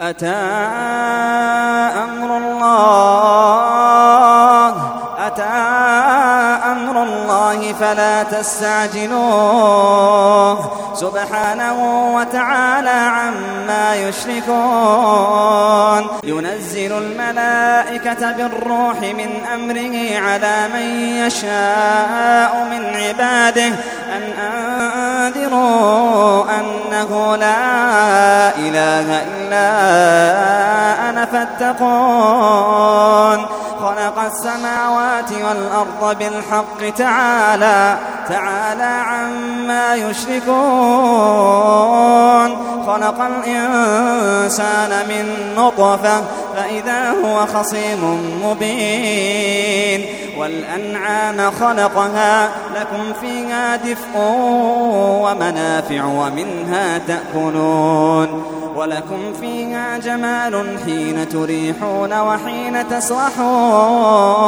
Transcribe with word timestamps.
أتى 0.00 0.26
أمر 2.04 2.36
الله 2.36 3.30
أتى 5.26 5.42
أمر 6.72 7.02
الله 7.02 7.74
فلا 7.80 8.22
تستعجلوه. 8.22 9.60
سبحانه 10.94 11.78
وتعالى 12.14 12.90
عما 12.90 13.96
يشركون. 13.96 16.06
ينزل 16.24 16.92
الملائكة 16.98 18.32
بالروح 18.32 19.00
من 19.00 19.30
أمره 19.54 20.18
على 20.18 20.68
من 20.74 20.82
يشاء 21.26 22.66
من 22.70 22.84
عباده. 22.96 23.72
أن 24.16 24.22
أنذروا 24.40 26.44
أنه 26.60 27.36
لا 27.36 28.56
إله 28.56 29.22
إلا 29.22 29.39
أنا 31.08 31.24
فاتقون. 31.32 32.80
خلق 33.80 34.18
السماوات 34.26 35.32
والأرض 35.32 36.18
بالحق 36.18 36.80
تعالى 36.96 37.96
تعالى 38.28 38.84
عما 38.84 39.94
يشركون. 39.94 41.40
خلق 42.86 43.20
الإنسان 43.20 44.90
من 45.08 45.54
نطفة 45.56 46.22
فإذا 46.60 47.10
هو 47.10 47.46
خصيم 47.46 48.20
مبين 48.44 50.06
والأنعام 50.38 51.50
خلقها 51.50 52.48
لكم 52.74 53.12
فيها 53.20 53.76
دفء 53.76 54.18
ومنافع 55.24 56.04
ومنها 56.04 56.98
تأكلون 56.98 58.60
ولكم 58.76 59.32
فيها 59.40 59.98
جمال 59.98 60.78
حين 60.84 61.28
تريحون 61.28 62.20
وحين 62.20 62.88
تسرحون 62.88 64.40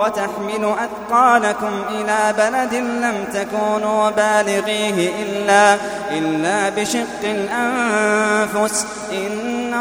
وتحمل 0.00 0.74
أثقالكم 0.78 1.70
إلى 1.90 2.34
بلد 2.38 2.74
لم 2.74 3.24
تكونوا 3.34 4.10
بالغيه 4.10 5.10
إلا, 5.22 5.76
إلا 6.10 6.68
بشق 6.68 7.22
الأنفس 7.24 8.86
إن 9.12 9.41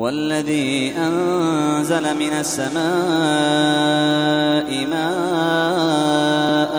هو 0.00 0.08
الذي 0.08 0.92
أنزل 0.96 2.16
من 2.16 2.32
السماء 2.32 2.80
ماء 4.90 6.70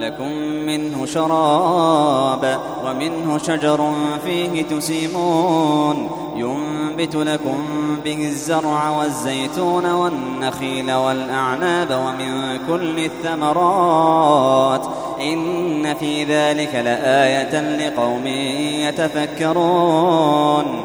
لكم 0.00 0.32
منه 0.66 1.06
شراب 1.06 2.58
ومنه 2.86 3.38
شجر 3.38 3.92
فيه 4.24 4.62
تسيمون. 4.62 6.10
ينبت 6.36 7.16
لكم 7.16 7.64
به 8.04 8.28
الزرع 8.28 8.90
والزيتون 8.90 9.86
والنخيل 9.92 10.92
والأعناب 10.92 11.90
ومن 11.90 12.58
كل 12.68 12.98
الثمرات. 12.98 14.86
إن 15.20 15.94
في 15.94 16.24
ذلك 16.24 16.74
لآية 16.74 17.76
لقوم 17.88 18.26
يتفكرون. 18.88 20.84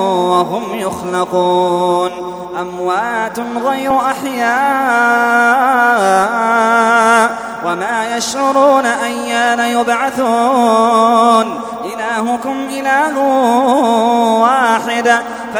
وهم 0.41 0.63
يخلقون 0.73 2.11
أموات 2.59 3.39
غير 3.39 3.99
أحياء 3.99 4.51
وما 7.65 8.17
يشعرون 8.17 8.85
أيان 8.85 9.59
يبعثون. 9.59 11.61
إلهكم 11.85 12.67
إله 12.69 13.17
واحد. 14.41 15.21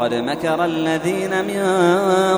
قد 0.00 0.14
مكر 0.14 0.64
الذين 0.64 1.44
من 1.44 1.62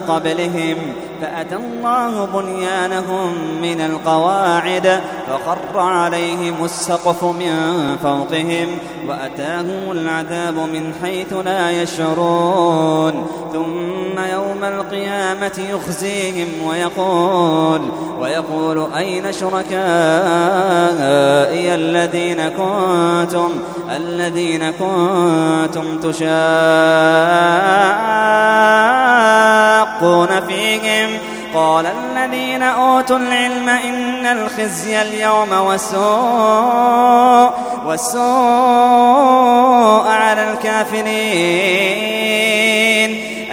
قبلهم 0.08 0.76
فأتى 1.20 1.56
الله 1.56 2.26
بنيانهم 2.26 3.34
من 3.62 3.80
القواعد 3.80 5.00
فخر 5.28 5.78
عليهم 5.80 6.64
السقف 6.64 7.24
من 7.24 7.56
فوقهم 8.02 8.68
وأتاهم 9.08 9.90
العذاب 9.92 10.54
من 10.54 10.92
حيث 11.02 11.32
لا 11.32 11.70
يشعرون. 11.82 13.26
ثم 13.52 14.18
يوم 14.32 14.64
القيامة 14.64 15.60
يخزيهم 15.70 16.48
ويقول 16.68 17.80
ويقول 18.20 18.92
أين 18.96 19.32
شركائي 19.32 19.76
الذين 21.74 22.48
كنتم 22.48 23.50
الذين 23.96 24.70
كنتم 24.70 25.98
تشاقون 29.96 30.40
فيهم. 30.48 31.18
قال 31.54 31.86
الذين 31.86 32.62
أوتوا 32.62 33.16
العلم 33.16 33.68
إن 33.68 34.26
الخزي 34.26 35.02
اليوم 35.02 35.52
والسوء 35.52 37.50
والسوء 37.86 38.24
على 40.08 40.52
الكافرين. 40.52 42.15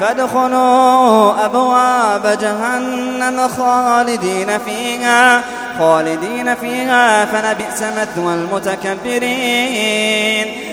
فادخلوا 0.00 1.44
أبواب 1.44 2.38
جهنم 2.40 3.48
خالدين 3.48 4.58
فيها 4.58 5.42
خالدين 5.78 6.54
فيها 6.54 7.24
فلبئس 7.24 7.82
مثوى 7.82 8.34
المتكبرين. 8.34 9.54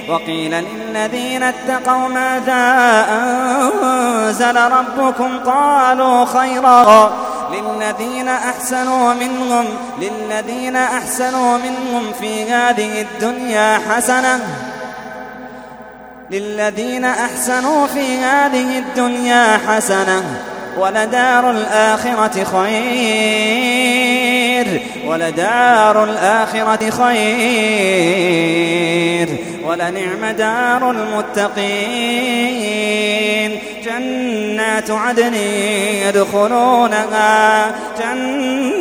وقيل 0.10 0.52
للذين 0.52 1.44
اتقوا 1.44 2.08
ماذا 2.08 3.06
أنزل 3.10 4.56
ربكم؟ 4.58 5.40
قالوا 5.46 6.26
خيرا. 6.26 7.14
للذين 7.52 8.28
أحسنوا 8.28 9.14
منهم 9.14 9.66
للذين 10.02 10.76
أحسنوا 10.76 11.58
منهم 11.58 12.12
في 12.20 12.52
هذه 12.52 13.02
الدنيا 13.02 13.80
حسنة. 13.90 14.40
للذين 16.32 17.06
أحسنوا 17.06 17.88
في 17.88 18.18
هذه 18.18 18.80
الدنيا 18.80 19.60
حسنة 19.68 20.24
ولدار 20.78 21.52
الآخرة 21.52 22.44
خير 22.44 22.72
ولدار 25.08 26.04
الآخرة 26.04 26.90
خير 26.90 27.22
ولنعم 29.66 30.26
دار 30.38 30.92
المتقين. 30.92 32.32
جنات 33.86 34.92
عدن 34.92 35.34
يدخلونها 36.08 37.72
جنات 38.00 38.81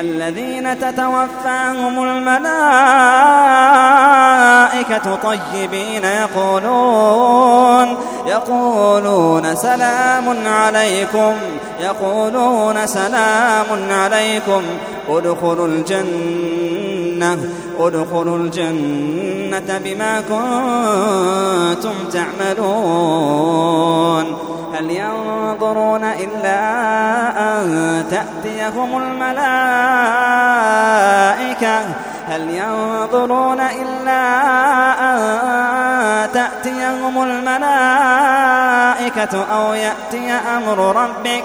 الذين 0.00 0.78
تتوفاهم 0.78 2.04
الملائكة 2.04 2.34
طيبين 5.14 6.04
يقولون 6.04 7.96
يقولون 8.26 9.54
سلام 9.54 10.46
عليكم 10.46 11.34
يقولون 11.80 12.86
سلام 12.86 13.66
عليكم. 13.90 14.62
ادخلوا 15.08 15.66
الجنة 15.66 17.38
ادخلوا 17.78 18.38
الجنة 18.38 19.80
بما 19.84 20.20
كنتم 20.20 21.94
تعملون. 22.12 23.44
هل 24.74 24.90
ينظرون 24.90 26.04
إلا 26.04 26.60
أن 27.38 28.04
تأتيهم 28.10 28.96
الملائكة؟ 28.96 29.34
هل 32.28 32.50
ينظرون 32.50 33.60
إلا 33.60 34.40
أن 35.00 35.18
تأتيهم 36.32 37.22
الملائكة 37.22 37.74
أو 39.52 39.74
يأتي 39.74 40.32
أمر 40.32 40.96
ربك؟ 40.96 41.44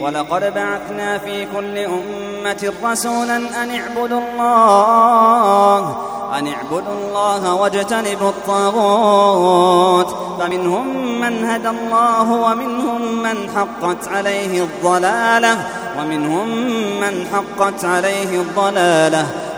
ولقد 0.00 0.54
بعثنا 0.54 1.18
في 1.18 1.46
كل 1.56 1.78
أمة 1.78 2.72
رسولا 2.84 3.36
أن 3.36 3.70
اعبدوا 3.70 4.20
الله 4.20 5.96
أن 6.38 6.46
اعبدوا 6.46 6.94
الله 6.98 7.54
واجتنبوا 7.54 8.28
الطاغوت. 8.28 10.16
فمنهم 10.40 10.86
من 11.20 11.44
هدى 11.44 11.68
الله 11.68 12.32
ومنهم 12.32 13.22
من 13.22 13.50
حقت 13.56 14.08
عليه 14.08 14.64
الضلالة 14.64 15.58
ومنهم 15.98 16.48
من 17.00 17.26
حقت 17.32 17.84
عليه 17.84 18.40
الضلالة. 18.40 19.26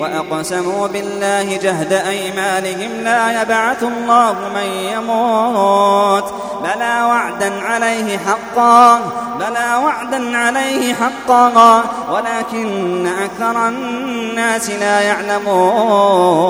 وأقسموا 0.00 0.86
بالله 0.86 1.56
جهد 1.56 1.92
أيمانهم 1.92 2.90
لا 3.04 3.42
يبعث 3.42 3.82
الله 3.82 4.32
من 4.54 4.66
يموت. 4.92 6.24
بلى 6.62 7.02
وعدا 7.02 7.62
عليه 7.62 8.18
حقا 8.18 9.00
بلى 9.38 9.80
وعدا 9.84 10.38
عليه 10.38 10.94
حقا 10.94 11.82
ولكن 12.12 13.06
أكثر 13.06 13.68
الناس 13.68 14.70
لا 14.70 15.00
يعلمون. 15.00 16.48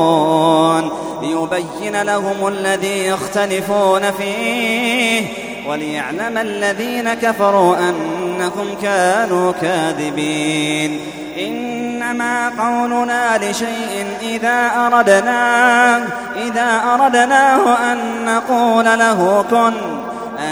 ليبين 1.22 2.02
لهم 2.02 2.48
الذي 2.48 3.06
يختلفون 3.06 4.10
فيه 4.10 5.26
وليعلم 5.68 6.38
الذين 6.38 7.14
كفروا 7.14 7.76
أنهم 7.76 8.74
كانوا 8.82 9.52
كاذبين. 9.52 11.00
إنما 11.38 12.48
قولنا 12.48 13.38
لشيء 13.38 14.06
إذا 14.22 14.70
أردناه 14.86 16.02
إذا 16.36 16.82
أردناه 16.94 17.92
أن 17.92 18.24
نقول 18.24 18.84
له 18.84 19.44
كن 19.50 19.72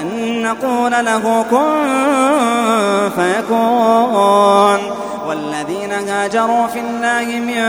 أن 0.01 0.43
نقول 0.43 0.91
له 0.91 1.45
كن 1.51 3.11
فيكون. 3.17 4.81
والذين 5.29 5.93
هاجروا 5.93 6.67
في 6.67 6.81
الله 6.81 7.25
من 7.25 7.65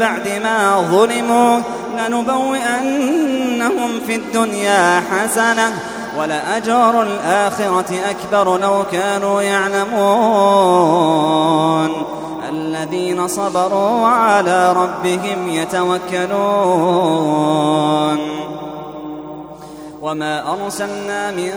بعد 0.00 0.28
ما 0.42 0.80
ظلموا 0.90 1.60
لنبوئنهم 1.98 3.90
في 4.06 4.14
الدنيا 4.14 5.02
حسنة 5.10 5.72
ولأجر 6.18 7.02
الآخرة 7.02 7.94
أكبر 8.10 8.58
لو 8.58 8.84
كانوا 8.92 9.42
يعلمون. 9.42 10.86
الذين 12.48 13.28
صبروا 13.28 13.90
وعلى 13.90 14.72
ربهم 14.72 15.48
يتوكلون. 15.48 16.36
وما 20.02 20.52
أرسلنا 20.52 21.30
من 21.30 21.52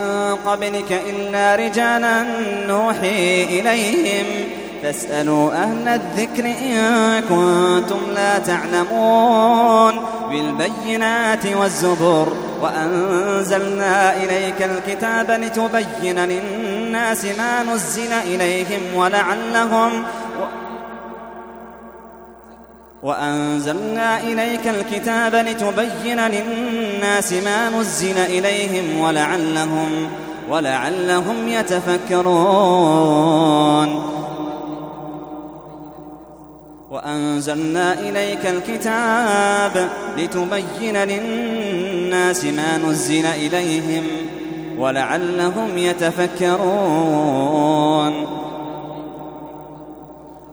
قبلك 0.46 1.02
إلا 1.08 1.56
رجالا 1.56 2.22
نوحي 2.66 3.44
إليهم 3.44 4.26
فاسألوا 4.82 5.52
أهل 5.52 5.88
الذكر 5.88 6.44
إن 6.44 7.20
كنتم 7.20 8.00
لا 8.14 8.38
تعلمون 8.38 9.94
بالبينات 10.30 11.46
والزبر 11.46 12.32
وأنزلنا 12.62 14.16
إليك 14.16 14.62
الكتاب 14.62 15.30
لتبين 15.30 16.18
للناس 16.18 17.24
ما 17.24 17.62
نزل 17.62 18.12
إليهم 18.12 18.80
ولعلهم 18.96 20.04
وأنزلنا 23.02 24.20
إليك 24.20 24.68
الكتاب 24.68 25.34
لتبين 25.34 26.20
للناس 26.20 27.32
ما 27.32 27.70
نزل 27.70 28.18
إليهم 28.18 29.00
ولعلهم 29.00 30.10
ولعلهم 30.50 31.48
يتفكرون 31.48 32.30
وأنزلنا 36.90 37.92
إليك 37.92 38.46
الكتاب 38.46 39.88
لتبين 40.18 40.96
للناس 40.96 42.44
ما 42.44 42.78
نزل 42.78 43.26
إليهم 43.26 44.02
ولعلهم 44.78 45.78
يتفكرون. 45.78 46.66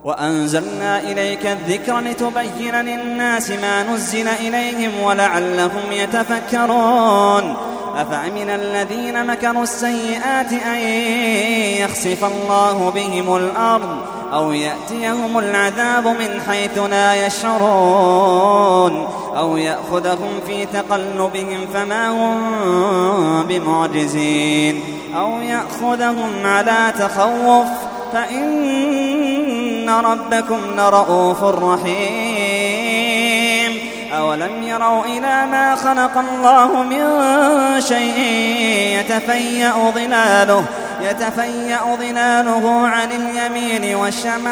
وأنزلنا 0.04 1.00
إليك 1.00 1.46
الذكر 1.46 2.00
لتبين 2.00 2.74
للناس 2.74 3.50
ما 3.50 3.82
نزل 3.82 4.28
إليهم 4.28 5.00
ولعلهم 5.02 5.92
يتفكرون. 5.92 7.56
أفأمن 7.96 8.50
الذين 8.50 9.26
مكروا 9.26 9.62
السيئات 9.62 10.52
أن 10.52 10.78
يخسف 11.82 12.24
الله 12.24 12.90
بهم 12.90 13.36
الأرض 13.36 14.17
أو 14.32 14.52
يأتيهم 14.52 15.38
العذاب 15.38 16.06
من 16.06 16.40
حيث 16.48 16.78
لا 16.78 17.26
يشعرون. 17.26 19.08
أو 19.36 19.56
يأخذهم 19.56 20.40
في 20.46 20.66
تقلبهم 20.66 21.66
فما 21.74 22.08
هم 22.08 22.38
بمعجزين. 23.42 24.82
أو 25.18 25.40
يأخذهم 25.40 26.32
على 26.44 26.92
تخوف 26.98 27.66
فإن 28.12 29.90
ربكم 29.90 30.60
لرؤوف 30.76 31.44
رحيم. 31.44 32.58
أولم 34.18 34.62
يروا 34.62 35.04
إلى 35.04 35.46
ما 35.50 35.74
خلق 35.74 36.18
الله 36.18 36.82
من 36.82 37.00
شيء 37.80 38.18
يتفيأ 38.98 39.72
ظلاله 39.94 40.64
يتفيأ 41.02 41.96
ظلاله 41.96 42.88
عن 42.88 43.12
اليمين 43.12 43.94
والشمائل 43.96 44.42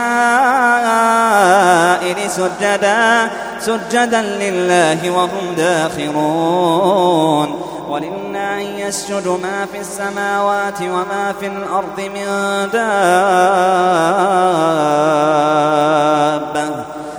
سجدا 2.30 3.30
سجدا 3.60 4.22
لله 4.22 5.10
وهم 5.10 5.54
داخرون. 5.56 7.48
ولله 7.88 8.58
يسجد 8.58 9.28
ما 9.28 9.66
في 9.72 9.80
السماوات 9.80 10.82
وما 10.82 11.34
في 11.40 11.46
الأرض 11.46 12.00
من 12.00 12.26
دابة. 12.72 12.96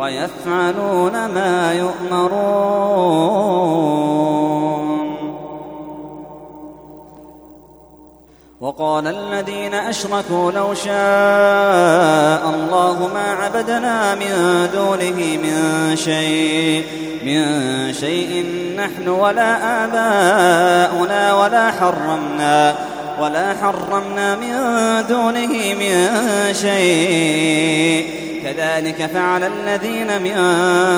ويفعلون 0.00 1.26
ما 1.26 1.72
يؤمرون. 1.74 3.48
وقال 8.60 9.06
الذين 9.06 9.74
أشركوا 9.74 10.52
لو 10.52 10.74
شاء 10.74 12.42
الله 12.54 13.10
ما 13.14 13.32
عبدنا 13.42 14.14
من 14.14 14.68
دونه 14.74 15.38
من 15.42 15.96
شيء 15.96 16.84
من 17.24 17.42
شيء 17.92 18.46
نحن 18.78 19.08
ولا 19.08 19.84
آباؤنا 19.84 21.34
ولا 21.34 21.70
حرمنا. 21.70 22.74
ولا 23.20 23.54
حرمنا 23.62 24.34
من 24.34 24.52
دونه 25.08 25.74
من 25.74 25.94
شيء. 26.54 28.18
كذلك 28.44 29.10
فعل 29.14 29.44
الذين 29.44 30.22
من 30.22 30.38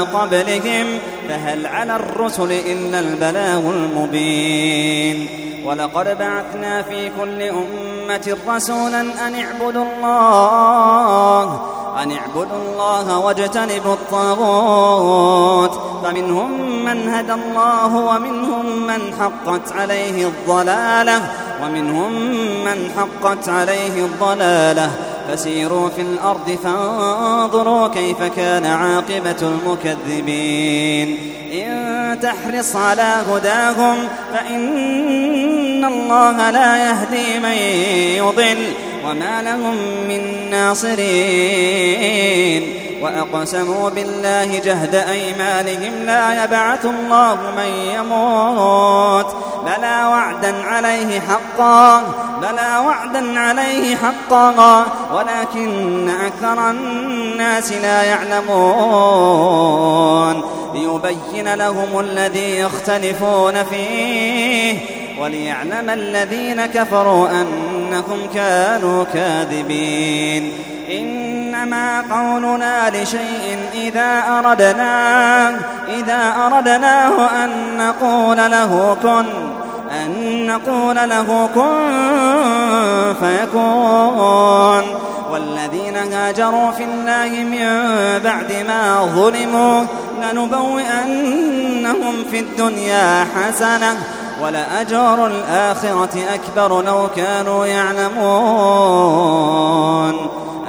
قبلهم 0.04 0.86
فهل 1.28 1.66
على 1.66 1.96
الرسل 1.96 2.52
إلا 2.52 3.00
البلاغ 3.00 3.58
المبين. 3.58 5.28
ولقد 5.64 6.18
بعثنا 6.18 6.82
في 6.82 7.10
كل 7.20 7.42
أمة 7.42 8.36
رسولا 8.48 9.00
أن 9.00 9.34
اعبدوا 9.34 9.84
الله 9.84 11.60
أن 12.02 12.12
اعبدوا 12.12 12.56
الله 12.72 13.18
واجتنبوا 13.18 13.94
الطاغوت. 13.94 15.80
فمنهم 16.04 16.50
من 16.84 17.08
هدى 17.08 17.32
الله 17.32 17.96
ومنهم 17.96 18.86
من 18.86 19.14
حقت 19.20 19.72
عليه 19.72 20.26
الضلالة. 20.26 21.20
ومنهم 21.62 22.12
من 22.64 22.90
حقت 22.96 23.48
عليه 23.48 24.04
الضلالة. 24.04 24.90
فسيروا 25.28 25.88
في 25.88 26.02
الأرض 26.02 26.58
فانظروا 26.64 27.88
كيف 27.88 28.22
كان 28.36 28.66
عاقبة 28.66 29.36
المكذبين. 29.42 31.18
إن 31.52 32.18
تحرص 32.22 32.76
على 32.76 33.14
هداهم 33.32 33.96
فإن 34.32 35.84
الله 35.84 36.50
لا 36.50 36.76
يهدي 36.76 37.38
من 37.38 37.56
يضل. 38.16 38.72
وما 39.10 39.42
لهم 39.42 39.76
من 40.08 40.50
ناصرين. 40.50 41.02
وأقسموا 43.02 43.90
بالله 43.90 44.58
جهد 44.58 44.94
أيمانهم 44.94 45.92
لا 46.06 46.44
يبعث 46.44 46.84
الله 46.84 47.34
من 47.56 47.66
يموت. 47.94 49.26
بلى 49.66 50.04
وعدا 50.04 50.62
عليه 50.64 51.20
حقا 51.20 52.02
بلى 52.42 52.78
وعدا 52.86 53.40
عليه 53.40 53.96
حقا 53.96 54.84
ولكن 55.14 56.10
أكثر 56.10 56.70
الناس 56.70 57.72
لا 57.72 58.02
يعلمون. 58.02 59.40
ليبين 60.74 61.54
لهم 61.54 62.00
الذي 62.00 62.58
يختلفون 62.58 63.64
فيه. 63.64 64.99
وليعلم 65.20 65.90
الذين 65.90 66.66
كفروا 66.66 67.28
أنهم 67.30 68.18
كانوا 68.34 69.04
كاذبين. 69.04 70.52
إنما 70.90 72.00
قولنا 72.00 72.90
لشيء 72.90 73.58
إذا 73.74 74.22
أردناه 74.38 75.54
إذا 75.88 76.34
أردناه 76.46 77.44
أن 77.44 77.50
نقول 77.78 78.36
له 78.36 78.96
كن 79.02 79.26
أن 80.04 80.46
نقول 80.46 80.96
له 80.96 81.48
كن 81.54 83.14
فيكون. 83.20 84.84
والذين 85.32 85.96
هاجروا 85.96 86.70
في 86.70 86.84
الله 86.84 87.28
من 87.28 87.68
بعد 88.24 88.52
ما 88.68 89.04
ظلموا 89.14 89.84
لنبوئنهم 90.22 92.14
في 92.30 92.38
الدنيا 92.38 93.26
حسنة 93.36 93.96
ولأجر 94.42 95.26
الآخرة 95.26 96.18
أكبر 96.34 96.82
لو 96.82 97.08
كانوا 97.16 97.66
يعلمون. 97.66 99.10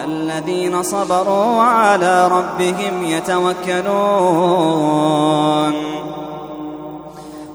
الذين 0.05 0.83
صبروا 0.83 1.45
وعلى 1.45 2.27
ربهم 2.27 3.03
يتوكلون. 3.03 3.91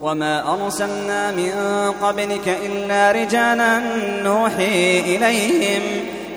وما 0.03 0.55
أرسلنا 0.55 1.31
من 1.31 1.53
قبلك 2.03 2.59
إلا 2.65 3.13
رجالا 3.13 3.79
نوحي 4.23 5.01
إليهم 5.01 5.83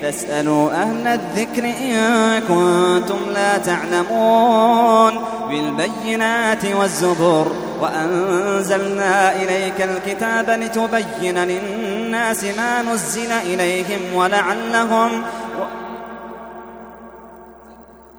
فاسألوا 0.01 0.71
أهل 0.71 1.07
الذكر 1.07 1.63
إن 1.63 2.39
كنتم 2.39 3.19
لا 3.33 3.57
تعلمون 3.57 5.13
بالبينات 5.49 6.65
والزبر 6.65 7.51
وأنزلنا 7.81 9.35
إليك 9.35 9.81
الكتاب 9.81 10.49
لتبين 10.49 11.37
للناس 11.37 12.43
ما 12.43 12.81
نزل 12.81 13.31
إليهم 13.31 14.15
ولعلهم 14.15 15.23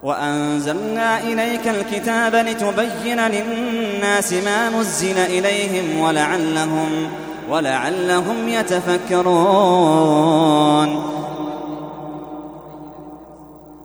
وأنزلنا 0.03 1.21
إليك 1.21 1.69
الكتاب 1.69 2.35
لتبين 2.35 3.21
للناس 3.21 4.33
ما 4.33 4.71
نزل 4.71 5.19
إليهم 5.19 6.01
ولعلهم 6.01 7.11
ولعلهم 7.51 8.49
يتفكرون 8.49 10.01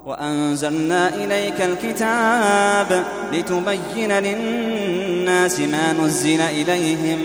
وأنزلنا 0.05 1.09
إليك 1.15 1.61
الكتاب 1.61 3.03
لتبين 3.33 4.11
للناس 4.11 5.59
ما 5.59 5.93
نزل 5.93 6.41
إليهم 6.41 7.17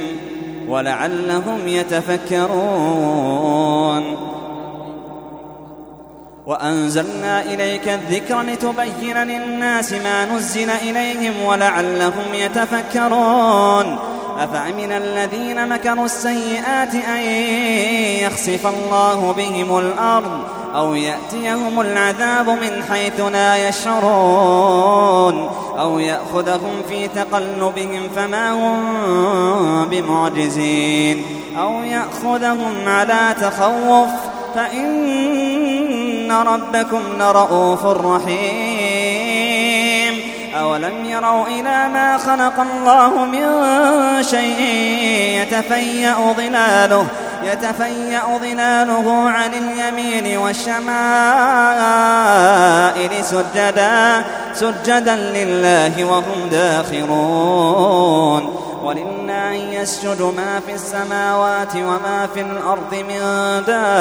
ولعلهم 0.68 1.68
يتفكرون. 1.68 2.56
وأنزلنا 6.46 7.42
إليك 7.42 7.88
الذكر 7.88 8.42
لتبين 8.42 9.16
للناس 9.16 9.92
ما 9.92 10.24
نزل 10.24 10.70
إليهم 10.70 11.42
ولعلهم 11.46 12.34
يتفكرون. 12.34 13.98
أفأمن 14.38 14.92
الذين 14.92 15.68
مكروا 15.68 16.04
السيئات 16.04 16.94
أن 16.94 17.20
يخسف 18.24 18.66
الله 18.66 19.32
بهم 19.32 19.78
الأرض 19.78 20.59
أو 20.74 20.94
يأتيهم 20.94 21.80
العذاب 21.80 22.48
من 22.48 22.84
حيث 22.90 23.20
لا 23.20 23.68
يشعرون 23.68 25.50
أو 25.78 25.98
يأخذهم 25.98 26.82
في 26.88 27.08
تقلبهم 27.08 28.08
فما 28.16 28.52
هم 28.52 29.88
بمعجزين 29.88 31.24
أو 31.58 31.82
يأخذهم 31.82 32.74
على 32.86 33.34
تخوف 33.40 34.10
فإن 34.54 36.32
ربكم 36.32 37.02
لرؤوف 37.18 37.86
رحيم 37.86 39.00
أولم 40.60 41.04
يروا 41.04 41.46
إلى 41.46 41.88
ما 41.88 42.18
خلق 42.18 42.60
الله 42.60 43.24
من 43.24 43.42
شيء 44.22 44.60
يتفيأ 45.42 46.34
ظلاله 46.36 47.06
يتفيأ 47.42 48.38
ظلاله 48.38 49.30
عن 49.30 49.50
اليمين 49.54 50.38
والشمائل 50.38 50.84
سجدا 53.24 54.24
سجدا 54.54 55.16
لله 55.16 56.04
وهم 56.04 56.48
داخرون. 56.50 58.42
ولله 58.84 59.52
يسجد 59.52 60.22
ما 60.22 60.60
في 60.66 60.74
السماوات 60.74 61.76
وما 61.76 62.28
في 62.34 62.40
الأرض 62.40 62.94
من 62.94 63.20
دابة. 63.66 64.00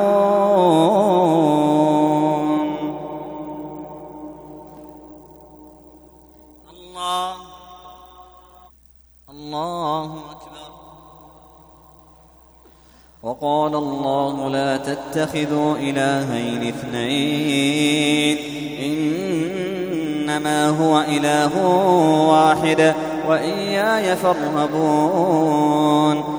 الله. 6.71 7.35
الله 9.31 10.05
أكبر. 10.05 10.71
وقال 13.23 13.75
الله 13.75 14.49
لا 14.49 14.77
تتخذوا 14.77 15.77
إلهين 15.77 16.69
اثنين. 16.69 18.39
إنما 18.81 20.69
هو 20.69 21.01
إله 21.01 21.67
واحد. 22.29 22.95
وإياي 23.29 24.17
فارهبون. 24.17 26.39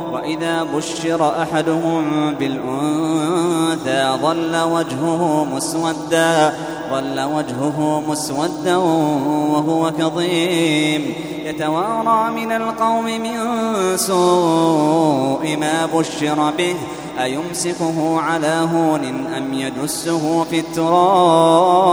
وإذا 0.11 0.63
بشر 0.63 1.41
أحدهم 1.41 2.33
بالأنثى 2.39 4.17
ظل 4.21 4.55
وجهه 4.55 5.45
مسودا 5.55 6.53
ظل 6.91 7.19
وجهه 7.19 8.03
مسودا 8.07 8.75
وهو 8.75 9.91
كظيم. 9.91 11.13
يتوارى 11.45 12.31
من 12.31 12.51
القوم 12.51 13.05
من 13.05 13.37
سوء 13.97 15.57
ما 15.57 15.85
بشر 15.93 16.51
به 16.57 16.75
أيمسكه 17.23 18.21
على 18.21 18.67
هون 18.73 19.27
أم 19.37 19.53
يدسه 19.53 20.43
في 20.43 20.59
التراب؟ 20.59 21.85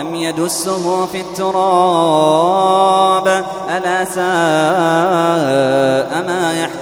أم 0.00 0.14
يدسه 0.14 1.06
في 1.06 1.20
التراب؟ 1.20 2.66
ألا 3.76 4.04
ساء 4.04 4.16
ما 6.26 6.64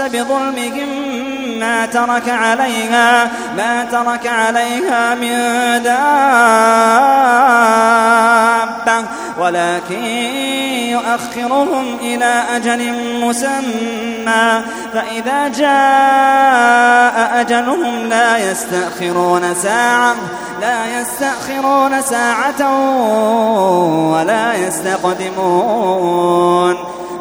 بظلمهم 0.00 0.88
ما 1.58 1.86
ترك 1.86 2.28
عليها 2.28 3.30
ما 3.56 3.84
ترك 3.84 4.26
عليها 4.26 5.14
من 5.14 5.38
دابة. 5.82 5.94
ولكن 9.38 10.04
يؤخرهم 10.90 11.96
إلى 12.00 12.42
أجل 12.56 12.92
مسمى. 13.20 14.62
فإذا 14.92 15.48
جاء 15.48 17.40
أجلهم 17.40 18.08
لا 18.08 18.50
يستأخرون 18.50 19.54
ساعة 19.54 20.14
لا 20.60 21.00
يستأخرون 21.00 22.02
ساعة 22.02 22.60
ولا 24.12 24.54
يستقدمون. 24.54 26.76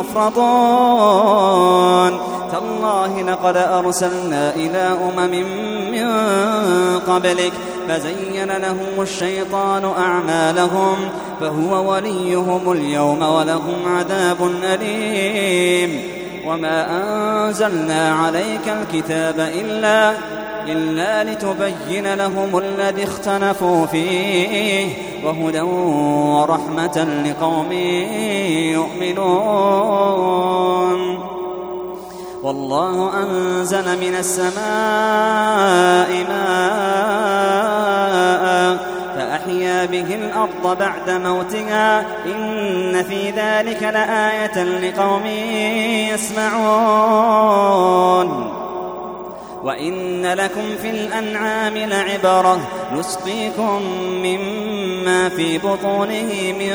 مفرطون 0.00 1.58
تالله 2.52 3.22
لقد 3.22 3.56
أرسلنا 3.56 4.54
إلى 4.54 4.96
أمم 5.08 5.30
من 5.92 6.08
قبلك 6.98 7.52
فزين 7.88 8.52
لهم 8.52 9.02
الشيطان 9.02 9.92
أعمالهم 9.98 10.96
فهو 11.40 11.92
وليهم 11.92 12.72
اليوم 12.72 13.22
ولهم 13.22 13.96
عذاب 13.96 14.50
أليم. 14.64 16.02
وما 16.46 16.86
أنزلنا 17.46 18.14
عليك 18.14 18.68
الكتاب 18.68 19.40
إلا 19.40 20.14
إلا 20.68 21.24
لتبين 21.24 22.14
لهم 22.14 22.58
الذي 22.58 23.04
اختلفوا 23.04 23.86
فيه 23.86 24.88
وهدى 25.24 25.60
ورحمة 25.60 27.08
لقوم 27.24 27.72
يؤمنون 29.32 30.58
والله 32.42 33.22
أنزل 33.22 34.00
من 34.00 34.14
السماء 34.18 34.58
ماء 36.28 37.68
فأحيا 39.16 39.84
به 39.84 40.14
الأرض 40.14 40.78
بعد 40.78 41.10
موتها 41.10 42.00
إن 42.26 43.02
في 43.02 43.30
ذلك 43.30 43.82
لآية 43.82 44.62
لقوم 44.62 45.26
يسمعون 46.14 47.38
وإن 49.62 50.26
لكم 50.26 50.76
في 50.82 50.90
الأنعام 50.90 51.76
لعبرة 51.76 52.60
نسقيكم 52.94 53.82
مما 54.22 55.28
في 55.28 55.58
بطونه 55.58 56.52
من 56.58 56.72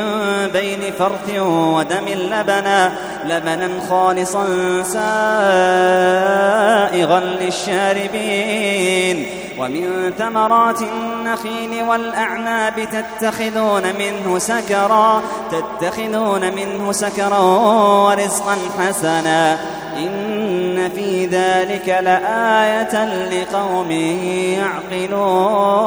بين 0.54 0.80
فرث 1.00 1.39
ودم 1.39 2.08
لبنا 2.08 2.93
لبنا 3.26 3.69
خالصا 3.89 4.46
سائغا 6.93 7.19
للشاربين. 7.19 9.26
ومن 9.60 10.13
ثمرات 10.17 10.82
النخيل 10.82 11.84
والأعناب 11.84 12.88
تتخذون 12.91 13.84
منه 14.00 14.38
سكرا 14.38 15.22
تتخذون 15.52 16.56
منه 16.56 16.91
سكرا 16.91 17.39
ورزقا 18.08 18.58
حسنا. 18.80 19.58
إن 19.98 20.42
في 20.89 21.26
ذلك 21.26 21.89
لآية 21.89 23.06
لقوم 23.30 23.91
يعقلون 24.52 25.84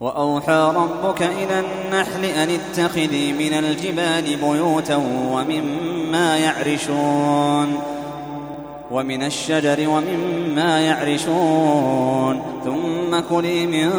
وأوحى 0.00 0.72
ربك 0.76 1.22
إلى 1.22 1.60
النحل 1.60 2.24
أن 2.24 2.48
اتخذي 2.50 3.32
من 3.32 3.52
الجبال 3.58 4.36
بيوتا 4.36 4.96
ومما 5.32 6.38
يعرشون 6.38 7.78
ومن 8.90 9.22
الشجر 9.22 9.88
ومما 9.88 10.80
يعرشون 10.80 12.42
ثم 12.64 13.20
كلي 13.30 13.66
من 13.66 13.90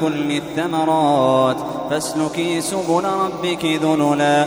كل 0.00 0.30
الثمرات 0.32 1.56
فاسلكي 1.90 2.60
سبل 2.60 3.04
ربك 3.04 3.64
ذللا 3.64 4.46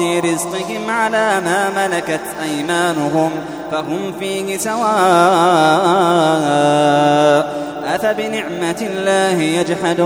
رزقهم 0.00 0.90
على 0.90 1.40
ما 1.44 1.70
ملكت 1.76 2.20
أيمانهم 2.42 3.30
فهم 3.70 4.12
فيه 4.20 4.56
سواء 4.56 4.84
أفبنعمة 7.86 8.88
الله 8.90 9.42
يجحدون 9.42 10.04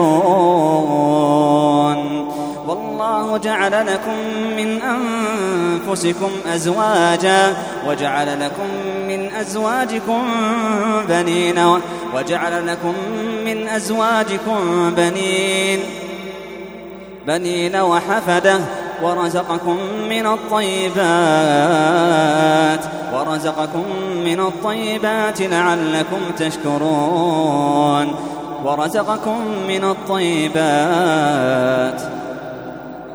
والله 2.66 3.38
جعل 3.38 3.86
لكم 3.86 4.16
من 4.56 4.80
أنفسكم 4.82 6.30
أزواجا 6.46 7.56
وجعل 7.86 8.40
لكم 8.40 8.68
من 9.08 9.30
أزواجكم 9.40 10.28
بنين 11.08 11.80
وجعل 12.14 12.66
لكم 12.66 12.94
من 13.44 13.68
أزواجكم 13.68 14.90
بنين 14.96 15.80
بنين 17.26 17.76
وحفدة 17.76 18.60
ورزقكم 19.02 19.78
من 20.08 20.26
الطيبات 20.26 20.98
ورزقكم 23.14 23.84
من 24.24 24.40
الطيبات 24.40 25.40
لعلكم 25.40 26.20
تشكرون. 26.38 28.14
ورزقكم 28.64 29.40
من 29.68 29.84
الطيبات. 29.84 30.58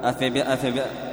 أفب 0.04 0.38
أفب 0.38 0.82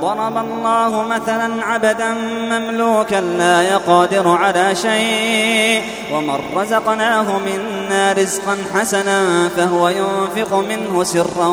ضرب 0.00 0.36
الله 0.36 1.02
مثلا 1.02 1.64
عبدا 1.64 2.14
مملوكا 2.50 3.20
لا 3.20 3.62
يقادر 3.62 4.28
على 4.28 4.74
شيء 4.74 5.82
ومن 6.14 6.40
رزقناه 6.56 7.38
منا 7.38 8.12
رزقا 8.12 8.56
حسنا 8.74 9.48
فهو 9.48 9.88
ينفق 9.88 10.54
منه 10.54 11.04
سرا 11.04 11.48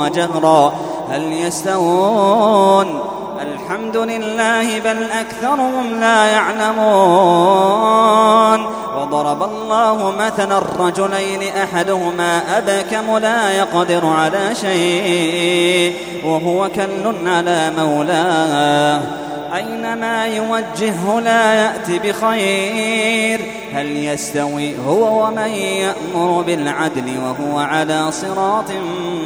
وجهرا. 0.00 0.72
هل 1.10 1.32
يستوون؟ 1.32 3.21
الحمد 3.42 3.96
لله 3.96 4.78
بل 4.78 5.10
أكثرهم 5.10 6.00
لا 6.00 6.26
يعلمون. 6.26 6.82
وضرب 8.96 9.42
الله 9.42 10.10
مثلا 10.18 10.58
الرجلين 10.58 11.42
أحدهما 11.42 12.58
أبكم 12.58 13.18
لا 13.18 13.50
يقدر 13.50 14.06
على 14.06 14.54
شيء 14.54 15.94
وهو 16.24 16.68
كل 16.68 17.28
على 17.28 17.72
مولاه. 17.78 19.00
أينما 19.56 20.26
يوجهه 20.26 21.20
لا 21.20 21.54
يأتي 21.54 21.98
بخير 21.98 23.40
هل 23.74 23.96
يستوي 23.96 24.74
هو 24.86 25.26
ومن 25.26 25.48
يأمر 25.48 26.42
بالعدل 26.46 27.18
وهو 27.18 27.58
على 27.58 28.12
صراط 28.12 28.70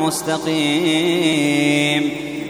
مستقيم؟ 0.00 0.96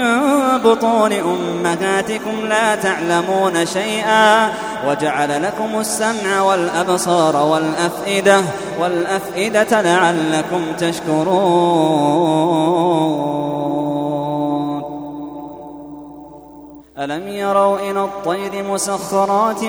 من 0.00 0.58
بطون 0.64 1.12
أمهاتكم 1.12 2.46
لا 2.48 2.74
تعلمون 2.74 3.66
شيئا 3.66 4.52
وجعل 4.88 5.42
لكم 5.42 5.80
السمع 5.80 6.40
والأبصار 6.42 7.36
والأفئدة 7.36 8.42
والأفئدة 8.80 9.82
لعلكم 9.82 10.62
تشكرون. 10.78 11.30
ألم 16.98 17.28
يروا 17.28 17.78
إلى 17.78 18.04
الطير 18.04 18.64
مسخرات 18.72 19.60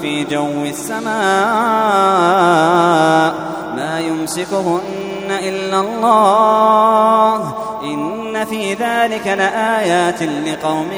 في 0.00 0.24
جو 0.30 0.64
السماء؟ 0.64 1.08
ما 3.76 4.00
يمسكهن 4.00 5.30
إلا 5.30 5.80
الله. 5.80 7.54
إن 7.82 8.44
في 8.44 8.74
ذلك 8.74 9.26
لآيات 9.26 10.22
لقوم 10.22 10.92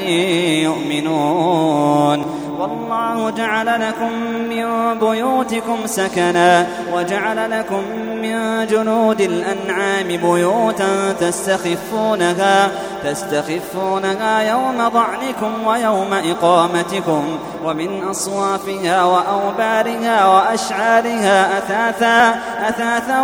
يؤمنون. 0.63 2.25
والله 2.59 3.29
جعل 3.29 3.65
لكم 3.87 4.11
من 4.49 4.99
بيوتكم 4.99 5.77
سكنا 5.85 6.67
وجعل 6.93 7.51
لكم 7.51 7.83
من 8.21 8.67
جنود 8.67 9.21
الأنعام 9.21 10.07
بيوتا 10.07 11.13
تستخفونها 11.19 12.71
تستخفونها 13.03 14.41
يوم 14.41 14.87
ضعنكم 14.87 15.67
ويوم 15.67 16.13
إقامتكم 16.13 17.39
ومن 17.65 18.03
أصوافها 18.03 19.03
وأوبارها 19.03 20.27
وأشعارها 20.27 21.57
أثاثا 21.57 22.39
أثاثا 22.69 23.21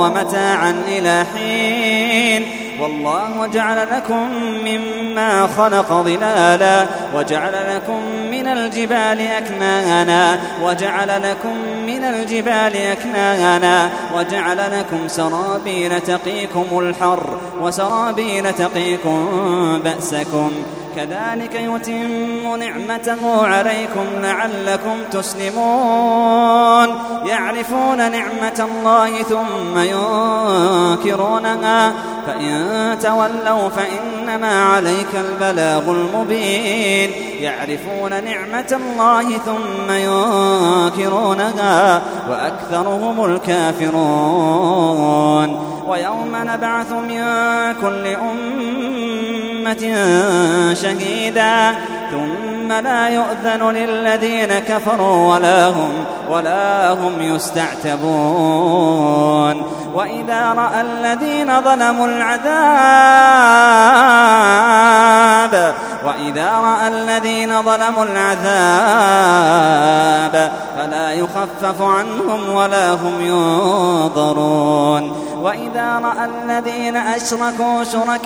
ومتاعا 0.00 0.82
إلى 0.88 1.24
حين. 1.34 2.64
والله 2.80 3.46
جعل 3.46 3.88
لكم 3.96 4.28
مما 4.64 5.46
خلق 5.46 5.92
ظلالا 5.92 6.86
وجعل 7.14 7.52
لكم 7.76 8.00
الجبال 8.58 9.20
أكنانا 9.20 10.38
وجعل 10.62 11.22
لكم 11.22 11.56
من 11.86 12.04
الجبال 12.04 12.76
أكنانا 12.76 13.90
وجعل 14.14 14.58
لكم 14.78 15.08
سرابيل 15.08 16.00
تقيكم 16.00 16.78
الحر 16.78 17.38
وسرابيل 17.60 18.52
تقيكم 18.52 19.80
بأسكم. 19.84 20.50
كذلك 20.96 21.54
يتم 21.54 22.56
نعمته 22.56 23.46
عليكم 23.46 24.06
لعلكم 24.22 24.96
تسلمون. 25.12 26.88
يعرفون 27.24 27.96
نعمة 27.96 28.60
الله 28.60 29.22
ثم 29.22 29.78
ينكرونها. 30.98 31.92
فإن 32.26 32.98
تولوا 33.02 33.68
فإنما 33.68 34.64
عليك 34.64 35.14
البلاغ 35.14 35.90
المبين. 35.90 37.10
يعرفون 37.40 38.24
نعمة 38.24 38.72
الله 38.72 39.38
ثم 39.38 39.92
ينكرونها 39.92 42.02
وأكثرهم 42.30 43.24
الكافرون. 43.24 43.94
ويوم 45.86 46.32
نبعث 46.34 46.92
من 46.92 47.22
كل 47.82 48.06
أمة 48.06 49.13
شهيدا 50.74 51.74
ثم 52.10 52.72
لا 52.72 53.08
يؤذن 53.08 53.70
للذين 53.70 54.58
كفروا 54.58 55.34
ولا 55.34 55.68
هم 55.68 55.90
ولا 56.30 56.92
هم 56.92 57.12
يستعتبون 57.20 58.04
وإذا 59.94 60.52
رأى 60.52 60.80
الذين 60.80 61.60
ظلموا 61.60 62.06
العذاب 62.06 62.44
وإذا 66.06 66.50
رأى 66.52 66.88
الذين 66.88 67.62
ظلموا 67.62 68.04
العذاب 68.04 68.44
فلا 70.78 71.12
يخفف 71.12 71.82
عنهم 71.82 72.54
ولا 72.54 72.92
هم 72.92 73.20
ينظرون 73.20 75.12
وإذا 75.44 75.98
رأى 76.04 76.24
الذين 76.24 76.96
أشركوا 76.96 77.84
شركاءهم 77.84 78.24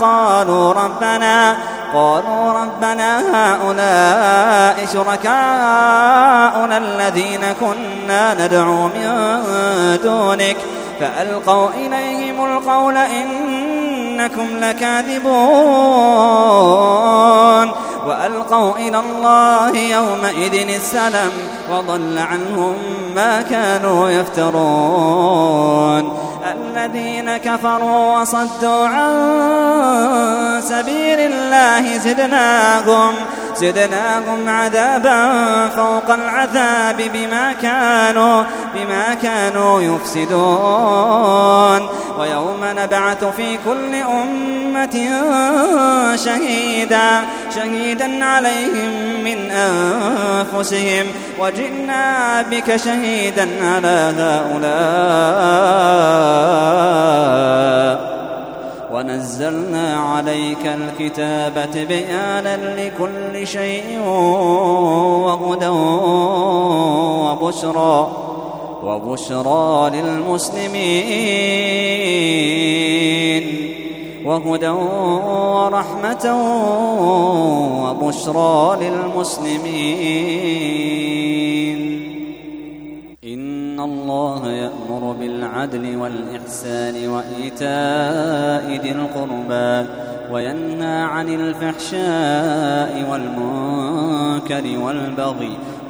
قالوا 0.00 0.72
ربنا 0.72 1.56
قالوا 1.94 2.52
ربنا 2.52 3.20
هؤلاء 3.34 4.86
شركاؤنا 4.92 6.78
الذين 6.78 7.40
كنا 7.60 8.46
ندعو 8.46 8.86
من 8.86 9.28
دونك 10.02 10.56
فألقوا 11.00 11.68
إليهم 11.70 12.44
القول 12.44 12.96
إنكم 14.14 14.46
لكاذبون. 14.60 15.34
وألقوا 18.06 18.76
إلى 18.76 19.00
الله 19.00 19.76
يومئذ 19.76 20.68
السلام 20.74 21.30
وضل 21.72 22.18
عنهم 22.18 22.74
ما 23.14 23.42
كانوا 23.42 24.10
يفترون. 24.10 25.24
الذين 26.44 27.36
كفروا 27.36 28.20
وصدوا 28.20 28.88
عن 28.88 30.62
سبيل 30.62 31.20
الله 31.20 31.98
زدناهم 31.98 33.14
زدناهم 33.56 34.48
عذابا 34.48 35.68
فوق 35.68 36.10
العذاب 36.14 37.02
بما 37.14 37.52
كانوا 37.52 38.42
بما 38.74 39.14
كانوا 39.22 39.82
يفسدون. 39.82 41.08
ويوم 42.18 42.60
نبعث 42.62 43.24
في 43.24 43.58
كل 43.64 43.94
أمة 43.94 44.96
شهيدا. 46.16 47.24
شهيدا 47.54 48.24
عليهم 48.24 49.24
من 49.24 49.50
أنفسهم 49.50 51.06
وجئنا 51.40 52.42
بك 52.42 52.76
شهيدا 52.76 53.48
على 53.62 54.12
هؤلاء. 54.18 54.84
ونزلنا 58.92 59.96
عليك 59.96 60.66
الكتاب 60.66 61.68
تبيانا 61.74 62.56
لكل 62.80 63.46
شيء 63.46 64.00
وهدى 65.26 65.68
وبشرى 67.26 68.12
وبشرى 68.82 69.90
للمسلمين. 69.94 71.34
وهدى 74.24 74.68
ورحمة 74.68 76.26
وبشرى 77.84 78.76
للمسلمين. 78.80 80.24
إن 83.24 83.80
الله 83.80 84.50
يأمر 84.50 85.12
بالعدل 85.20 85.96
والإحسان 85.96 87.08
وإيتاء 87.08 88.66
ذي 88.82 88.92
القربى 88.92 89.88
وينهى 90.32 91.02
عن 91.02 91.28
الفحشاء 91.28 92.92
والمنكر 93.10 94.64
والبغي 94.84 95.56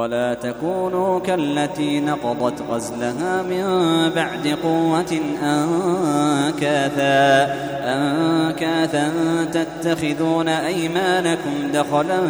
ولا 0.00 0.34
تكونوا 0.34 1.20
كالتي 1.20 2.00
نقضت 2.00 2.62
غزلها 2.70 3.42
من 3.42 3.64
بعد 4.16 4.58
قوة 4.62 5.20
أنكاثا 5.42 7.20
أنكاثا 7.84 9.12
تتخذون 9.52 10.48
أيمانكم 10.48 11.72
دخلا 11.74 12.20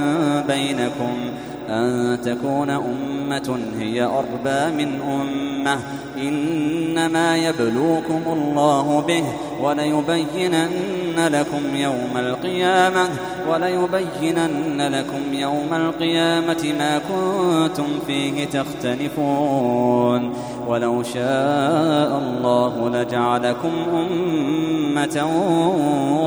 بينكم. 0.48 1.30
أن 1.70 2.18
تكون 2.24 2.70
أمة 2.70 3.58
هي 3.78 4.02
أربى 4.02 4.84
من 4.84 5.00
أمة. 5.00 5.78
إنما 6.18 7.36
يبلوكم 7.36 8.22
الله 8.26 9.00
به 9.00 9.24
وليبينن 9.62 11.28
لكم 11.32 11.76
يوم 11.76 12.16
القيامة 12.16 13.08
وليبينن 13.50 14.94
لكم 14.94 15.34
يوم 15.34 15.68
القيامة 15.72 16.74
ما 16.78 16.98
كنتم 16.98 17.86
فيه 18.06 18.44
تختلفون. 18.44 20.32
ولو 20.68 21.02
شاء 21.02 22.18
الله 22.18 22.88
لجعلكم 22.88 23.72
أمة 23.92 25.26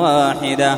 واحدة. 0.02 0.78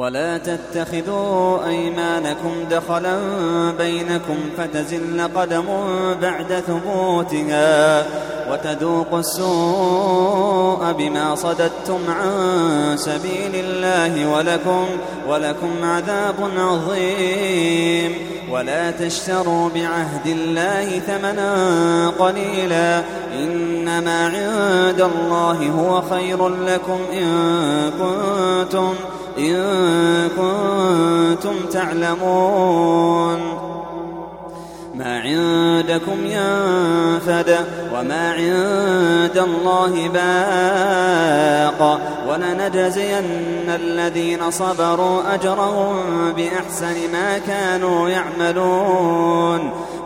ولا 0.00 0.38
تتخذوا 0.38 1.66
أيمانكم 1.66 2.52
دخلا 2.70 3.18
بينكم 3.78 4.36
فتزل 4.58 5.28
قدم 5.36 5.64
بعد 6.22 6.62
ثبوتها 6.66 8.06
وتذوقوا 8.52 9.18
السوء 9.18 10.92
بما 10.92 11.34
صددتم 11.34 11.98
عن 12.08 12.96
سبيل 12.96 13.54
الله 13.54 14.32
ولكم 14.32 14.86
ولكم 15.28 15.70
عذاب 15.82 16.34
عظيم. 16.56 18.14
ولا 18.50 18.90
تشتروا 18.90 19.68
بعهد 19.74 20.26
الله 20.26 20.98
ثمنا 20.98 22.12
قليلا. 22.18 23.02
إنما 23.34 24.26
عند 24.26 25.00
الله 25.00 25.70
هو 25.78 26.02
خير 26.02 26.48
لكم 26.48 27.00
إن 27.12 27.90
كنتم 27.90 28.94
إن 29.38 30.28
كنتم 30.28 31.54
تعلمون. 31.72 33.40
ما 34.94 35.20
عندكم 35.20 36.26
ينفد 36.26 37.56
وما 37.94 38.32
عند 38.32 39.38
الله 39.38 40.08
باق. 40.08 42.00
ولنجزين 42.28 43.24
الذين 43.68 44.50
صبروا 44.50 45.34
أجرهم 45.34 45.96
بأحسن 46.36 47.12
ما 47.12 47.38
كانوا 47.38 48.08
يعملون. 48.08 49.70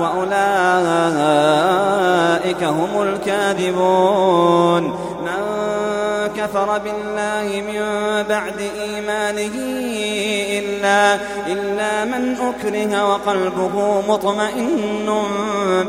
وأولئك 0.00 0.32
هم 2.64 3.02
الكاذبون. 3.02 4.82
من 5.22 5.42
كفر 6.36 6.68
بالله 6.78 7.46
من 7.68 7.80
بعد 8.28 8.58
إيمانه 8.80 9.56
إلا, 10.58 11.02
إلا 11.46 12.04
من 12.04 12.36
أكره 12.36 12.92
وقلبه 13.10 13.74
مطمئن 14.08 15.08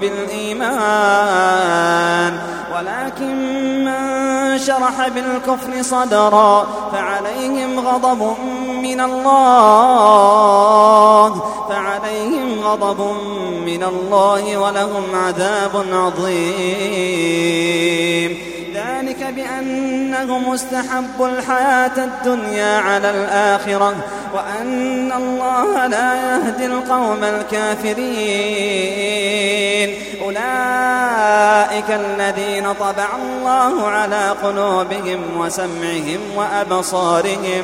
بالإيمان. 0.02 1.20
ولكن 2.76 3.36
من 3.86 4.02
شرح 4.58 5.08
بالكفر 5.08 5.72
صدرا 5.82 6.68
فعليهم 6.92 7.72
غضب 7.88 8.22
من 8.84 9.00
الله. 9.00 11.09
فعليهم 11.70 12.60
غضب 12.64 13.00
من 13.66 13.84
الله 13.84 14.58
ولهم 14.58 15.04
عذاب 15.14 15.86
عظيم. 15.94 17.50
ذلك 18.74 19.24
بأنهم 19.36 20.54
استحبوا 20.54 21.28
الحياة 21.28 21.98
الدنيا 21.98 22.78
على 22.78 23.10
الآخرة 23.10 23.96
وأن 24.34 25.12
الله 25.12 25.88
لا 25.88 26.16
يهدي 26.16 26.66
القوم 26.66 27.24
الكافرين. 27.24 28.90
أولئك 30.22 31.90
الذين 31.90 32.74
طبع 32.74 33.08
الله 33.22 33.88
على 33.88 34.36
قلوبهم 34.44 35.20
وسمعهم 35.38 36.20
وأبصارهم 36.36 37.64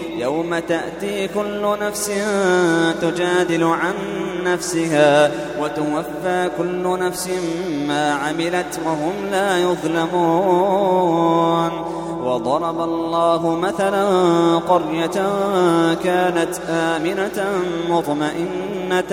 يوم 0.21 0.59
تأتي 0.59 1.27
كل 1.27 1.77
نفس 1.81 2.11
تجادل 3.01 3.63
عن 3.63 3.93
نفسها 4.43 5.31
وتوفى 5.59 6.49
كل 6.57 6.99
نفس 6.99 7.29
ما 7.87 8.13
عملت 8.13 8.79
وهم 8.85 9.13
لا 9.31 9.57
يظلمون. 9.57 10.91
وضرب 12.23 12.81
الله 12.81 13.55
مثلا 13.55 14.05
قرية 14.57 15.17
كانت 16.03 16.59
آمنة 16.69 17.45
مطمئنة 17.89 19.11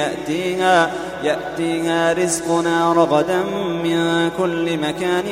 يأتيها 0.00 0.90
يأتيها 1.24 2.12
رزقنا 2.12 2.92
رغدا 2.92 3.42
من 3.84 4.30
كل 4.38 4.78
مكان 4.78 5.24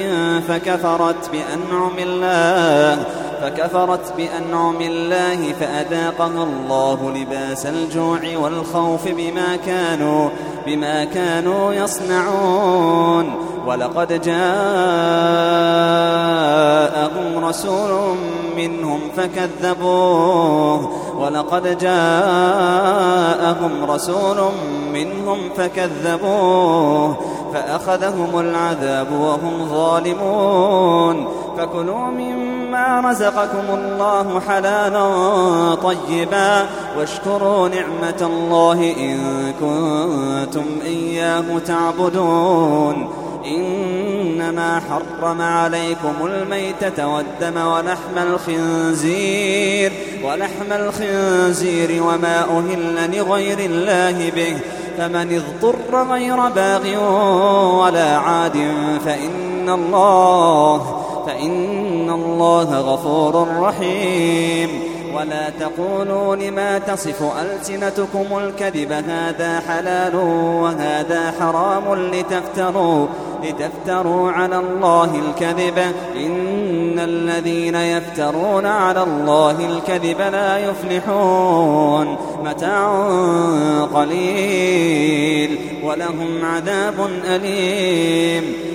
فكفرت 0.48 1.30
بأنعم 1.32 1.98
الله. 1.98 3.04
فكفرت 3.44 4.12
بأنعم 4.16 4.80
الله 4.80 5.52
فأذاقها 5.52 6.44
الله 6.44 7.10
لباس 7.10 7.66
الجوع 7.66 8.20
والخوف 8.36 9.08
بما 9.08 9.56
كانوا 9.56 10.30
بما 10.66 11.04
كانوا 11.04 11.74
يصنعون 11.74 13.34
ولقد 13.66 14.22
جاءهم 14.22 14.34
رسول 17.44 18.16
منهم 18.56 19.00
فكذبوه 19.16 20.90
ولقد 21.18 21.78
جاءهم 21.78 23.70
رسول 23.90 24.36
منهم 24.92 25.38
فكذبوه 25.56 27.16
فأخذهم 27.54 28.38
العذاب 28.38 29.12
وهم 29.12 29.68
ظالمون 29.68 31.28
فكلوا 31.58 32.06
مما 32.06 33.00
رزقكم 33.00 33.74
الله 33.74 34.40
حلالا 34.40 35.74
طيبا 35.74 36.66
واشكروا 36.98 37.68
نعمة 37.68 38.20
الله 38.22 38.94
إن 38.98 39.18
كنتم 39.60 40.53
إياه 40.86 41.58
تعبدون. 41.66 43.08
إنما 43.46 44.80
حرم 44.80 45.40
عليكم 45.40 46.14
الميتة 46.24 47.08
والدم 47.14 47.66
ولحم 47.66 48.18
الخنزير 48.18 49.92
ولحم 50.24 50.72
الخنزير 50.72 52.02
وما 52.02 52.40
أهل 52.40 53.16
لغير 53.18 53.58
الله 53.58 54.30
به. 54.30 54.56
فمن 54.98 55.42
اضطر 55.42 56.12
غير 56.12 56.36
باغ 56.36 56.82
ولا 57.82 58.16
عاد 58.16 58.72
فإن 59.04 59.68
الله 59.68 61.02
فإن 61.26 62.10
الله 62.10 62.80
غفور 62.80 63.48
رحيم. 63.60 64.93
ولا 65.16 65.50
تقولوا 65.60 66.36
لما 66.36 66.78
تصف 66.78 67.22
ألسنتكم 67.42 68.38
الكذب 68.38 68.92
هذا 68.92 69.62
حلال 69.68 70.16
وهذا 70.62 71.34
حرام 71.40 71.94
لتفتروا 71.94 73.06
لتفتروا 73.44 74.30
على 74.32 74.58
الله 74.58 75.20
الكذب. 75.28 75.78
إن 76.16 76.98
الذين 76.98 77.74
يفترون 77.74 78.66
على 78.66 79.02
الله 79.02 79.50
الكذب 79.50 80.20
لا 80.20 80.58
يفلحون. 80.58 82.16
متاع 82.44 83.08
قليل 83.94 85.58
ولهم 85.82 86.44
عذاب 86.44 86.94
أليم. 87.24 88.73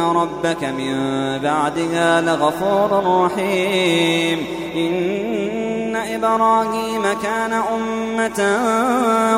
ربك 0.00 0.64
من 0.64 0.94
بعدها 1.38 2.20
لغفور 2.20 2.90
رحيم. 3.24 4.46
إن 4.76 5.96
إبراهيم 5.96 7.02
كان 7.22 7.52
أمة 7.52 8.58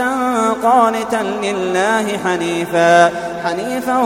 قانتا 0.63 1.23
لله 1.43 2.17
حنيفا 2.25 3.11
حنيفا 3.43 3.97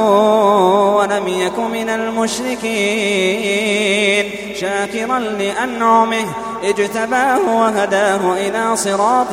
ولم 0.96 1.28
يك 1.28 1.60
من 1.60 1.90
المشركين. 1.90 2.66
شاكرا 4.56 5.20
لأنعمه 5.20 6.26
اجتباه 6.64 7.40
وهداه 7.40 8.34
إلى 8.34 8.76
صراط 8.76 9.28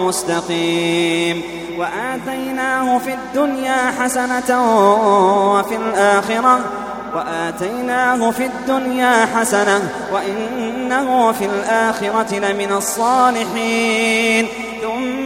مستقيم. 0.00 1.42
وآتيناه 1.78 2.98
في 2.98 3.14
الدنيا 3.14 3.92
حسنة 4.00 4.50
وفي 5.52 5.76
الآخرة 5.76 6.60
وآتيناه 7.14 8.30
في 8.30 8.46
الدنيا 8.46 9.28
حسنة 9.36 9.88
وإنه 10.12 11.32
في 11.32 11.44
الآخرة 11.44 12.34
لمن 12.38 12.72
الصالحين. 12.72 14.46
ثم 14.82 15.25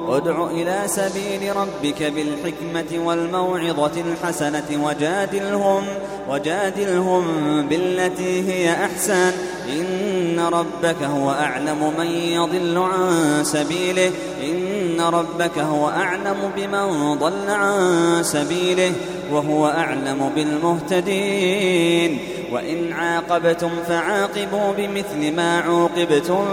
ادع 0.11 0.45
إلى 0.51 0.81
سبيل 0.85 1.55
ربك 1.55 2.03
بالحكمة 2.03 3.05
والموعظة 3.05 4.01
الحسنة 4.01 4.83
وجادلهم 4.83 5.83
وجادلهم 6.29 7.23
بالتي 7.67 8.51
هي 8.51 8.71
أحسن. 8.71 9.31
إن 9.69 10.39
ربك 10.39 11.03
هو 11.03 11.31
أعلم 11.31 11.93
من 11.97 12.05
يضل 12.07 12.77
عن 12.77 13.39
سبيله. 13.43 14.11
إن 14.43 15.01
ربك 15.01 15.57
هو 15.57 15.89
أعلم 15.89 16.51
بمن 16.55 17.17
ضل 17.19 17.49
عن 17.49 18.23
سبيله. 18.23 18.91
وهو 19.31 19.67
أعلم 19.67 20.31
بالمهتدين. 20.35 22.19
وإن 22.51 22.93
عاقبتم 22.93 23.69
فعاقبوا 23.87 24.73
بمثل 24.77 25.35
ما 25.35 25.59
عوقبتم 25.59 26.45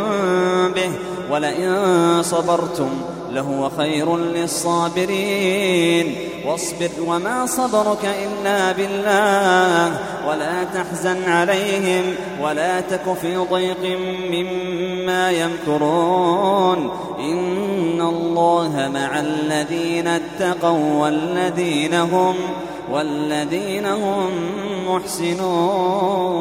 به. 0.74 0.90
ولئن 1.30 2.22
صبرتم 2.22 2.90
لهو 3.33 3.70
خير 3.76 4.16
للصابرين. 4.16 6.14
واصبر 6.47 6.91
وما 7.07 7.47
صبرك 7.47 8.05
إلا 8.05 8.72
بالله. 8.72 9.99
ولا 10.29 10.64
تحزن 10.64 11.31
عليهم 11.31 12.14
ولا 12.43 12.81
تك 12.81 13.14
في 13.22 13.37
ضيق 13.37 13.99
مما 14.31 15.31
يمكرون. 15.31 16.91
إن 17.18 18.01
الله 18.01 18.91
مع 18.95 19.20
الذين 19.20 20.09
اتقوا 20.09 21.03
والذين 21.03 21.95
هم 21.95 22.35
والذين 22.93 23.87
هم 23.87 24.31
محسنون. 24.89 26.39